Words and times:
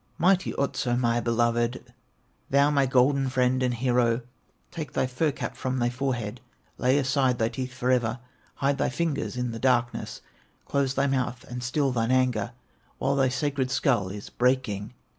"Mighty 0.17 0.51
Otso, 0.55 0.95
my 0.95 1.19
beloved, 1.19 1.93
Thou 2.49 2.71
my 2.71 2.87
golden 2.87 3.29
friend 3.29 3.61
and 3.61 3.71
hero, 3.75 4.21
Take 4.71 4.93
thy 4.93 5.05
fur 5.05 5.31
cap 5.31 5.55
from 5.55 5.77
thy 5.77 5.91
forehead, 5.91 6.41
Lay 6.79 6.97
aside 6.97 7.37
thy 7.37 7.49
teeth 7.49 7.71
forever, 7.75 8.17
Hide 8.55 8.79
thy 8.79 8.89
fingers 8.89 9.37
in 9.37 9.51
the 9.51 9.59
darkness, 9.59 10.21
Close 10.65 10.95
thy 10.95 11.05
mouth 11.05 11.43
and 11.47 11.61
still 11.61 11.91
thine 11.91 12.09
anger, 12.09 12.53
While 12.97 13.15
thy 13.15 13.29
sacred 13.29 13.69
skull 13.69 14.09
is 14.09 14.31
breaking. 14.31 14.95